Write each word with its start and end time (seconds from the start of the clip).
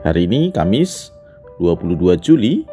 Hari 0.00 0.24
ini 0.24 0.48
Kamis 0.48 1.12
22 1.60 2.16
Juli 2.24 2.64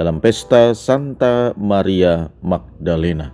dalam 0.00 0.16
pesta 0.16 0.72
Santa 0.72 1.52
Maria 1.60 2.32
Magdalena. 2.40 3.28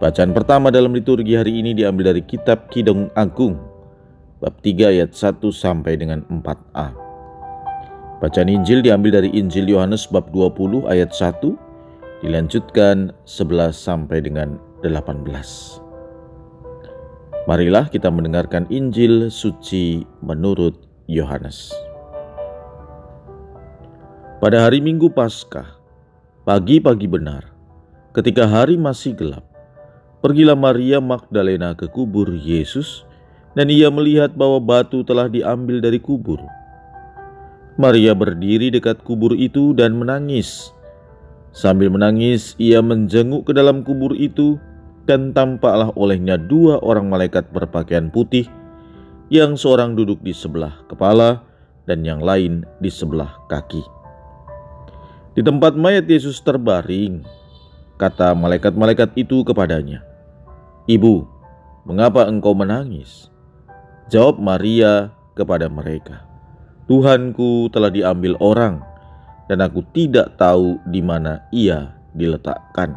Bacaan 0.00 0.32
pertama 0.32 0.72
dalam 0.72 0.96
liturgi 0.96 1.36
hari 1.36 1.60
ini 1.60 1.76
diambil 1.76 2.16
dari 2.16 2.24
kitab 2.24 2.72
Kidung 2.72 3.12
Agung 3.12 3.60
bab 4.40 4.56
3 4.64 4.96
ayat 4.96 5.12
1 5.12 5.44
sampai 5.52 6.00
dengan 6.00 6.24
4a. 6.32 6.96
Bacaan 8.24 8.48
Injil 8.48 8.80
diambil 8.80 9.20
dari 9.20 9.28
Injil 9.36 9.68
Yohanes 9.68 10.08
bab 10.08 10.32
20 10.32 10.88
ayat 10.88 11.12
1 11.12 12.24
dilanjutkan 12.24 13.12
11 13.28 13.76
sampai 13.76 14.24
dengan 14.24 14.56
18. 14.80 15.20
Marilah 17.44 17.92
kita 17.92 18.08
mendengarkan 18.08 18.64
Injil 18.72 19.28
suci 19.28 20.08
menurut 20.24 20.80
Yohanes. 21.04 21.91
Pada 24.42 24.66
hari 24.66 24.82
Minggu 24.82 25.06
Paskah, 25.06 25.78
pagi-pagi 26.42 27.06
benar, 27.06 27.46
ketika 28.10 28.42
hari 28.42 28.74
masih 28.74 29.14
gelap, 29.14 29.46
pergilah 30.18 30.58
Maria 30.58 30.98
Magdalena 30.98 31.78
ke 31.78 31.86
kubur 31.86 32.26
Yesus 32.26 33.06
dan 33.54 33.70
ia 33.70 33.86
melihat 33.86 34.34
bahwa 34.34 34.58
batu 34.58 35.06
telah 35.06 35.30
diambil 35.30 35.78
dari 35.78 36.02
kubur. 36.02 36.42
Maria 37.78 38.18
berdiri 38.18 38.74
dekat 38.74 39.06
kubur 39.06 39.30
itu 39.30 39.78
dan 39.78 39.94
menangis. 39.94 40.74
Sambil 41.54 41.94
menangis, 41.94 42.58
ia 42.58 42.82
menjenguk 42.82 43.46
ke 43.46 43.54
dalam 43.54 43.86
kubur 43.86 44.10
itu 44.18 44.58
dan 45.06 45.30
tampaklah 45.30 45.94
olehnya 45.94 46.34
dua 46.34 46.82
orang 46.82 47.06
malaikat 47.06 47.46
berpakaian 47.54 48.10
putih 48.10 48.50
yang 49.30 49.54
seorang 49.54 49.94
duduk 49.94 50.18
di 50.18 50.34
sebelah 50.34 50.82
kepala 50.90 51.46
dan 51.86 52.02
yang 52.02 52.18
lain 52.18 52.66
di 52.82 52.90
sebelah 52.90 53.38
kaki. 53.46 54.01
Di 55.32 55.40
tempat 55.40 55.72
mayat 55.72 56.04
Yesus 56.04 56.44
terbaring, 56.44 57.24
kata 57.96 58.36
malaikat-malaikat 58.36 59.16
itu 59.16 59.40
kepadanya, 59.48 60.04
"Ibu, 60.84 61.24
mengapa 61.88 62.28
engkau 62.28 62.52
menangis?" 62.52 63.32
Jawab 64.12 64.36
Maria 64.36 65.08
kepada 65.32 65.72
mereka, 65.72 66.20
"Tuhanku 66.84 67.72
telah 67.72 67.88
diambil 67.88 68.36
orang, 68.44 68.84
dan 69.48 69.64
aku 69.64 69.80
tidak 69.96 70.36
tahu 70.36 70.76
di 70.84 71.00
mana 71.00 71.48
ia 71.48 71.96
diletakkan." 72.12 72.92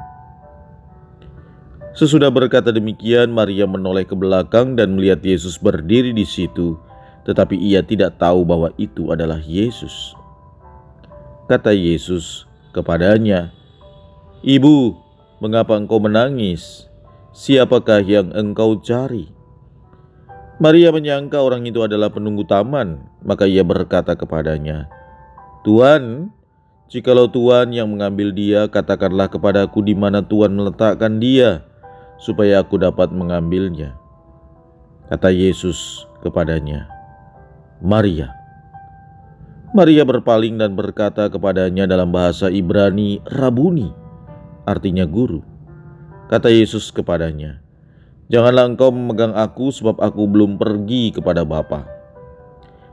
Sesudah 1.96 2.28
berkata 2.28 2.76
demikian, 2.76 3.32
Maria 3.32 3.64
menoleh 3.64 4.04
ke 4.04 4.12
belakang 4.12 4.76
dan 4.76 5.00
melihat 5.00 5.24
Yesus 5.24 5.56
berdiri 5.56 6.12
di 6.12 6.28
situ, 6.28 6.76
tetapi 7.24 7.56
ia 7.56 7.80
tidak 7.80 8.20
tahu 8.20 8.44
bahwa 8.44 8.76
itu 8.76 9.16
adalah 9.16 9.40
Yesus. 9.40 10.12
Kata 11.46 11.70
Yesus 11.78 12.50
kepadanya, 12.74 13.54
"Ibu, 14.42 14.98
mengapa 15.38 15.78
engkau 15.78 16.02
menangis? 16.02 16.90
Siapakah 17.38 18.02
yang 18.02 18.34
engkau 18.34 18.82
cari?" 18.82 19.30
Maria 20.58 20.90
menyangka 20.90 21.38
orang 21.38 21.70
itu 21.70 21.86
adalah 21.86 22.10
penunggu 22.10 22.50
taman, 22.50 22.98
maka 23.22 23.46
ia 23.46 23.62
berkata 23.62 24.18
kepadanya, 24.18 24.90
"Tuan, 25.62 26.34
jikalau 26.90 27.30
Tuan 27.30 27.70
yang 27.70 27.94
mengambil 27.94 28.34
dia, 28.34 28.66
katakanlah 28.66 29.30
kepadaku 29.30 29.86
di 29.86 29.94
mana 29.94 30.26
Tuan 30.26 30.50
meletakkan 30.50 31.22
dia, 31.22 31.62
supaya 32.18 32.66
aku 32.66 32.82
dapat 32.82 33.14
mengambilnya." 33.14 33.94
Kata 35.14 35.30
Yesus 35.30 36.10
kepadanya, 36.26 36.90
"Maria." 37.86 38.45
Maria 39.76 40.08
berpaling 40.08 40.56
dan 40.56 40.72
berkata 40.72 41.28
kepadanya 41.28 41.84
dalam 41.84 42.08
bahasa 42.08 42.48
Ibrani, 42.48 43.20
"Rabuni," 43.28 43.92
artinya 44.64 45.04
guru. 45.04 45.44
Kata 46.32 46.48
Yesus 46.48 46.96
kepadanya, 46.96 47.60
"Janganlah 48.32 48.72
engkau 48.72 48.96
memegang 48.96 49.36
aku, 49.36 49.76
sebab 49.76 50.00
aku 50.00 50.32
belum 50.32 50.56
pergi 50.56 51.12
kepada 51.12 51.44
Bapa. 51.44 51.84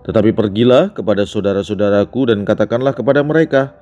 Tetapi 0.03 0.34
pergilah 0.34 0.91
kepada 0.91 1.22
saudara-saudaraku 1.22 2.34
dan 2.34 2.43
katakanlah 2.43 2.99
kepada 2.99 3.22
mereka 3.22 3.78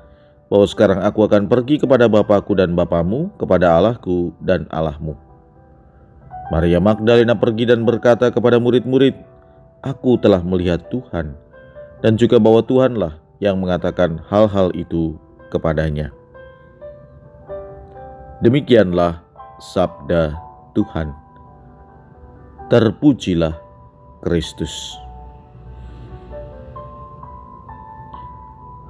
bahwa 0.53 0.69
sekarang 0.69 1.01
aku 1.01 1.25
akan 1.25 1.49
pergi 1.49 1.81
kepada 1.81 2.05
Bapakku 2.05 2.53
dan 2.53 2.77
Bapamu, 2.77 3.33
kepada 3.41 3.81
Allahku 3.81 4.37
dan 4.45 4.69
Allahmu." 4.69 5.17
Maria 6.53 6.85
Magdalena 6.85 7.33
pergi 7.33 7.65
dan 7.65 7.81
berkata 7.89 8.29
kepada 8.29 8.61
murid-murid, 8.61 9.17
"Aku 9.81 10.21
telah 10.21 10.45
melihat 10.45 10.85
Tuhan." 10.93 11.49
Dan 12.01 12.17
juga 12.17 12.41
bahwa 12.41 12.65
Tuhanlah 12.65 13.21
yang 13.41 13.61
mengatakan 13.61 14.21
hal-hal 14.29 14.73
itu 14.77 15.17
kepadanya. 15.53 16.13
Demikianlah 18.41 19.21
sabda 19.61 20.33
Tuhan. 20.73 21.13
Terpujilah 22.73 23.57
Kristus. 24.25 24.97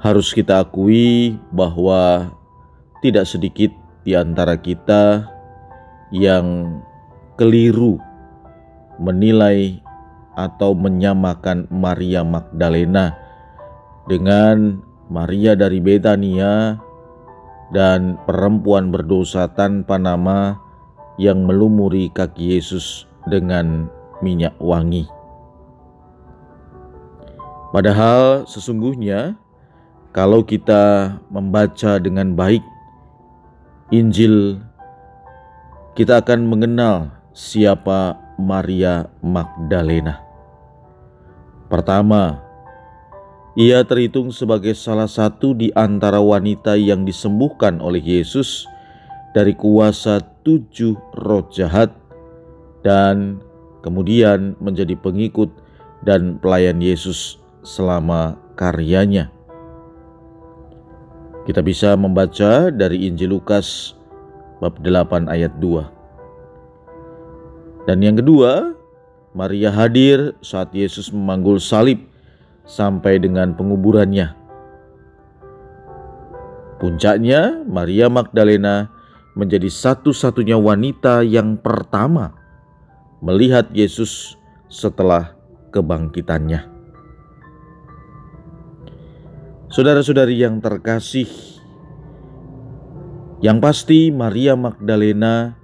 Harus 0.00 0.32
kita 0.32 0.65
akui 0.65 1.37
bahwa 1.53 2.32
tidak 3.04 3.27
sedikit 3.28 3.75
di 4.06 4.16
antara 4.16 4.56
kita 4.56 5.28
yang 6.09 6.81
keliru 7.37 8.00
menilai 9.00 9.81
atau 10.41 10.73
menyamakan 10.73 11.69
Maria 11.69 12.25
Magdalena 12.25 13.12
dengan 14.09 14.81
Maria 15.12 15.53
dari 15.53 15.83
Betania 15.83 16.81
dan 17.71 18.17
perempuan 18.25 18.89
berdosa 18.89 19.51
tanpa 19.53 20.01
nama 20.01 20.56
yang 21.21 21.45
melumuri 21.45 22.09
kaki 22.09 22.56
Yesus 22.56 23.05
dengan 23.28 23.91
minyak 24.25 24.56
wangi. 24.59 25.05
Padahal 27.71 28.49
sesungguhnya 28.49 29.39
kalau 30.11 30.43
kita 30.43 31.15
membaca 31.31 32.03
dengan 32.03 32.34
baik 32.34 32.65
Injil 33.95 34.59
kita 35.95 36.22
akan 36.22 36.47
mengenal 36.47 37.11
siapa 37.34 38.19
Maria 38.39 39.11
Magdalena. 39.22 40.29
Pertama, 41.70 42.42
ia 43.54 43.86
terhitung 43.86 44.34
sebagai 44.34 44.75
salah 44.75 45.06
satu 45.06 45.54
di 45.54 45.70
antara 45.78 46.19
wanita 46.19 46.75
yang 46.75 47.06
disembuhkan 47.06 47.78
oleh 47.78 48.03
Yesus 48.03 48.66
dari 49.31 49.54
kuasa 49.54 50.19
tujuh 50.42 50.98
roh 51.14 51.47
jahat 51.47 51.94
dan 52.82 53.38
kemudian 53.86 54.59
menjadi 54.59 54.98
pengikut 54.98 55.54
dan 56.03 56.42
pelayan 56.42 56.82
Yesus 56.82 57.38
selama 57.62 58.34
karyanya. 58.59 59.30
Kita 61.47 61.62
bisa 61.62 61.95
membaca 61.95 62.74
dari 62.74 63.06
Injil 63.06 63.39
Lukas 63.39 63.95
bab 64.59 64.83
8 64.83 65.30
ayat 65.30 65.54
2. 65.62 66.00
Dan 67.89 68.04
yang 68.04 68.21
kedua, 68.21 68.77
Maria 69.30 69.71
hadir 69.71 70.34
saat 70.42 70.74
Yesus 70.74 71.15
memanggul 71.15 71.62
salib 71.62 72.03
sampai 72.66 73.22
dengan 73.22 73.54
penguburannya. 73.54 74.34
Puncaknya, 76.82 77.62
Maria 77.68 78.09
Magdalena 78.10 78.91
menjadi 79.38 79.71
satu-satunya 79.71 80.59
wanita 80.59 81.22
yang 81.22 81.60
pertama 81.60 82.34
melihat 83.21 83.68
Yesus 83.71 84.34
setelah 84.66 85.36
kebangkitannya. 85.71 86.66
Saudara-saudari 89.71 90.34
yang 90.42 90.59
terkasih, 90.59 91.30
yang 93.38 93.62
pasti 93.62 94.10
Maria 94.10 94.59
Magdalena 94.59 95.54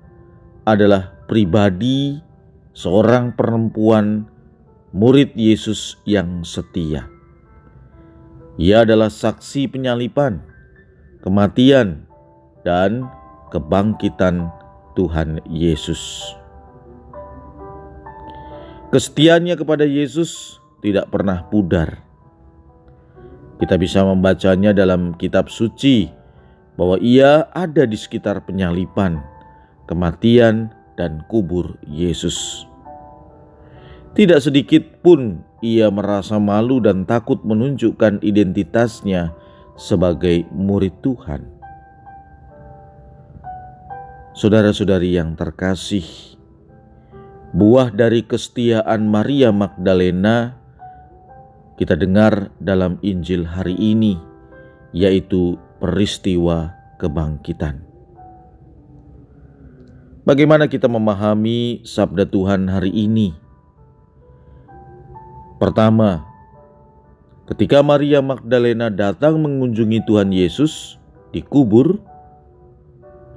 adalah 0.62 1.26
pribadi 1.26 2.25
seorang 2.76 3.32
perempuan 3.32 4.28
murid 4.92 5.32
Yesus 5.32 5.96
yang 6.04 6.44
setia. 6.44 7.08
Ia 8.60 8.84
adalah 8.84 9.08
saksi 9.08 9.72
penyalipan, 9.72 10.44
kematian, 11.24 12.04
dan 12.68 13.08
kebangkitan 13.48 14.52
Tuhan 14.92 15.40
Yesus. 15.48 16.20
Kesetiaannya 18.92 19.56
kepada 19.56 19.88
Yesus 19.88 20.60
tidak 20.84 21.08
pernah 21.08 21.48
pudar. 21.48 22.04
Kita 23.56 23.80
bisa 23.80 24.04
membacanya 24.04 24.76
dalam 24.76 25.16
kitab 25.16 25.48
suci 25.48 26.12
bahwa 26.76 27.00
ia 27.00 27.48
ada 27.56 27.88
di 27.88 27.96
sekitar 27.96 28.44
penyalipan, 28.44 29.24
kematian, 29.88 30.75
dan 30.96 31.22
kubur 31.28 31.76
Yesus. 31.84 32.66
Tidak 34.16 34.40
sedikit 34.40 35.04
pun 35.04 35.44
ia 35.60 35.92
merasa 35.92 36.40
malu 36.40 36.80
dan 36.80 37.04
takut 37.04 37.44
menunjukkan 37.44 38.24
identitasnya 38.24 39.36
sebagai 39.76 40.48
murid 40.50 40.96
Tuhan. 41.04 41.44
Saudara-saudari 44.36 45.16
yang 45.16 45.36
terkasih, 45.36 46.04
buah 47.52 47.92
dari 47.92 48.24
kesetiaan 48.24 49.08
Maria 49.08 49.52
Magdalena 49.52 50.66
kita 51.76 51.92
dengar 51.92 52.48
dalam 52.56 52.96
Injil 53.04 53.44
hari 53.44 53.76
ini, 53.76 54.16
yaitu 54.96 55.60
peristiwa 55.76 56.72
kebangkitan. 56.96 57.85
Bagaimana 60.26 60.66
kita 60.66 60.90
memahami 60.90 61.86
sabda 61.86 62.26
Tuhan 62.26 62.66
hari 62.66 62.90
ini? 62.90 63.30
Pertama, 65.62 66.26
ketika 67.46 67.78
Maria 67.78 68.18
Magdalena 68.18 68.90
datang 68.90 69.38
mengunjungi 69.38 70.02
Tuhan 70.02 70.34
Yesus 70.34 70.98
di 71.30 71.46
kubur, 71.46 72.02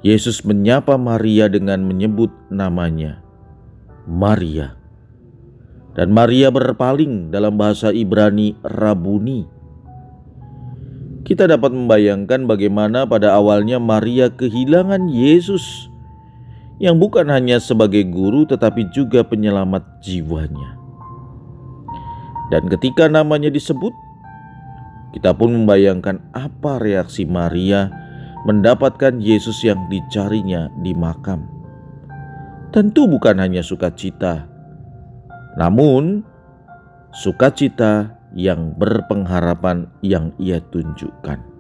Yesus 0.02 0.42
menyapa 0.42 0.98
Maria 0.98 1.46
dengan 1.46 1.86
menyebut 1.86 2.34
namanya, 2.50 3.22
Maria. 4.10 4.74
Dan 5.94 6.10
Maria 6.10 6.50
berpaling 6.50 7.30
dalam 7.30 7.54
bahasa 7.54 7.94
Ibrani 7.94 8.58
Rabuni. 8.66 9.46
Kita 11.22 11.46
dapat 11.46 11.70
membayangkan 11.70 12.50
bagaimana 12.50 13.06
pada 13.06 13.38
awalnya 13.38 13.78
Maria 13.78 14.34
kehilangan 14.34 15.06
Yesus 15.06 15.89
yang 16.80 16.96
bukan 16.96 17.28
hanya 17.28 17.60
sebagai 17.60 18.08
guru 18.08 18.48
tetapi 18.48 18.88
juga 18.96 19.22
penyelamat 19.28 20.00
jiwanya. 20.00 20.80
Dan 22.50 22.66
ketika 22.72 23.06
namanya 23.06 23.52
disebut, 23.54 23.94
kita 25.14 25.36
pun 25.36 25.54
membayangkan 25.54 26.24
apa 26.34 26.82
reaksi 26.82 27.28
Maria 27.28 27.92
mendapatkan 28.48 29.20
Yesus 29.20 29.62
yang 29.62 29.86
dicarinya 29.92 30.72
di 30.82 30.96
makam. 30.96 31.46
Tentu 32.72 33.06
bukan 33.06 33.38
hanya 33.42 33.60
sukacita, 33.60 34.48
namun 35.60 36.24
sukacita 37.12 38.18
yang 38.32 38.78
berpengharapan 38.78 39.90
yang 40.06 40.32
ia 40.38 40.62
tunjukkan. 40.62 41.59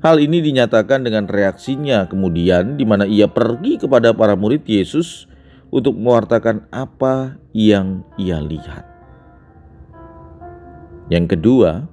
Hal 0.00 0.16
ini 0.16 0.40
dinyatakan 0.40 1.04
dengan 1.04 1.28
reaksinya 1.28 2.08
kemudian 2.08 2.80
di 2.80 2.88
mana 2.88 3.04
ia 3.04 3.28
pergi 3.28 3.76
kepada 3.76 4.16
para 4.16 4.32
murid 4.32 4.64
Yesus 4.64 5.28
untuk 5.68 5.92
mewartakan 5.92 6.64
apa 6.72 7.36
yang 7.52 8.00
ia 8.16 8.40
lihat. 8.40 8.88
Yang 11.12 11.36
kedua, 11.36 11.84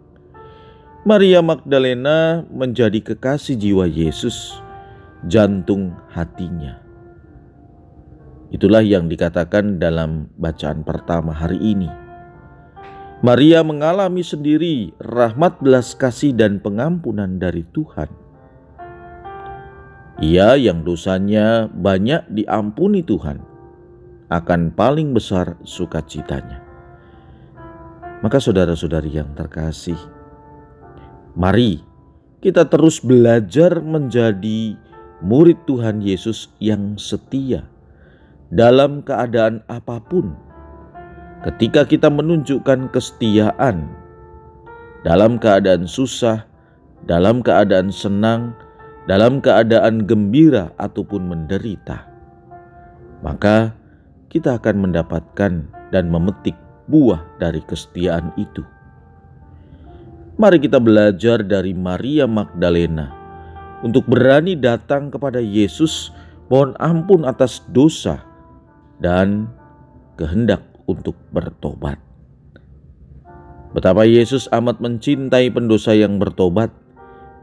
Maria 1.03 1.43
Magdalena 1.43 2.47
menjadi 2.47 3.03
kekasih 3.03 3.59
jiwa 3.59 3.91
Yesus, 3.91 4.55
jantung 5.27 5.91
hatinya. 6.15 6.79
Itulah 8.55 8.87
yang 8.87 9.11
dikatakan 9.11 9.83
dalam 9.83 10.31
bacaan 10.39 10.87
pertama 10.87 11.35
hari 11.35 11.59
ini. 11.59 12.06
Maria 13.17 13.65
mengalami 13.65 14.21
sendiri 14.21 14.93
rahmat 15.01 15.57
belas 15.57 15.97
kasih 15.97 16.37
dan 16.37 16.61
pengampunan 16.61 17.41
dari 17.41 17.65
Tuhan. 17.73 18.05
Ia 20.21 20.53
yang 20.53 20.85
dosanya 20.85 21.65
banyak 21.65 22.29
diampuni 22.29 23.01
Tuhan 23.01 23.41
akan 24.29 24.69
paling 24.77 25.17
besar 25.17 25.57
sukacitanya. 25.65 26.61
Maka 28.21 28.37
saudara-saudari 28.37 29.09
yang 29.09 29.33
terkasih, 29.33 29.97
mari 31.33 31.81
kita 32.37 32.69
terus 32.69 33.01
belajar 33.01 33.81
menjadi 33.81 34.77
murid 35.25 35.65
Tuhan 35.65 36.05
Yesus 36.05 36.53
yang 36.61 37.01
setia 37.01 37.65
dalam 38.53 39.01
keadaan 39.01 39.65
apa 39.65 40.05
pun. 40.05 40.46
Ketika 41.45 41.85
kita 41.85 42.09
menunjukkan 42.09 42.89
kesetiaan 42.89 43.85
dalam 45.05 45.37
keadaan 45.37 45.85
susah, 45.85 46.49
dalam 47.05 47.45
keadaan 47.45 47.93
senang, 47.93 48.57
dalam 49.05 49.37
keadaan 49.37 50.09
gembira 50.09 50.73
ataupun 50.81 51.29
menderita, 51.29 52.09
maka 53.21 53.77
kita 54.33 54.57
akan 54.57 54.89
mendapatkan 54.89 55.53
dan 55.93 56.05
memetik 56.09 56.57
buah 56.89 57.21
dari 57.37 57.61
kesetiaan 57.61 58.33
itu. 58.33 58.65
Mari 60.41 60.57
kita 60.57 60.81
belajar 60.81 61.45
dari 61.45 61.77
Maria 61.77 62.25
Magdalena 62.25 63.13
untuk 63.85 64.09
berani 64.09 64.57
datang 64.57 65.13
kepada 65.13 65.37
Yesus, 65.37 66.09
mohon 66.49 66.73
ampun 66.81 67.29
atas 67.29 67.61
dosa 67.69 68.25
dan 68.97 69.49
kehendak 70.17 70.76
untuk 70.87 71.19
bertobat. 71.35 71.99
Betapa 73.75 74.07
Yesus 74.07 74.47
amat 74.55 74.79
mencintai 74.79 75.51
pendosa 75.51 75.91
yang 75.93 76.17
bertobat, 76.17 76.71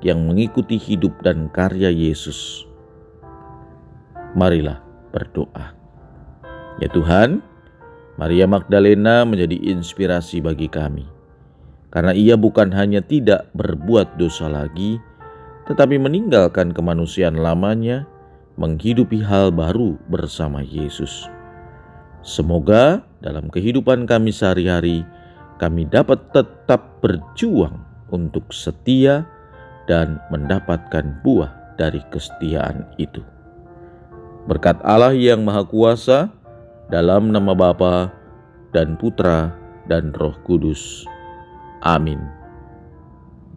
yang 0.00 0.24
mengikuti 0.24 0.80
hidup 0.80 1.20
dan 1.20 1.52
karya 1.52 1.92
Yesus. 1.92 2.64
Marilah 4.34 4.80
berdoa. 5.14 5.76
Ya 6.82 6.90
Tuhan, 6.90 7.38
Maria 8.18 8.50
Magdalena 8.50 9.22
menjadi 9.22 9.54
inspirasi 9.70 10.42
bagi 10.42 10.66
kami, 10.66 11.06
karena 11.94 12.10
ia 12.10 12.34
bukan 12.34 12.74
hanya 12.74 12.98
tidak 12.98 13.46
berbuat 13.54 14.18
dosa 14.18 14.50
lagi, 14.50 14.98
tetapi 15.70 16.00
meninggalkan 16.02 16.74
kemanusiaan 16.74 17.38
lamanya, 17.38 18.10
menghidupi 18.58 19.22
hal 19.22 19.54
baru 19.54 19.94
bersama 20.10 20.66
Yesus. 20.66 21.30
Semoga 22.24 23.04
dalam 23.20 23.52
kehidupan 23.52 24.08
kami 24.08 24.32
sehari-hari, 24.32 25.04
kami 25.60 25.84
dapat 25.84 26.24
tetap 26.32 27.04
berjuang 27.04 27.84
untuk 28.08 28.48
setia 28.48 29.28
dan 29.84 30.16
mendapatkan 30.32 31.20
buah 31.20 31.52
dari 31.76 32.00
kesetiaan 32.08 32.88
itu. 32.96 33.20
Berkat 34.48 34.80
Allah 34.80 35.12
yang 35.12 35.44
Maha 35.44 35.68
Kuasa, 35.68 36.32
dalam 36.88 37.28
nama 37.28 37.52
Bapa 37.52 38.12
dan 38.72 38.96
Putra 38.96 39.52
dan 39.88 40.12
Roh 40.16 40.36
Kudus. 40.48 41.04
Amin. 41.84 42.43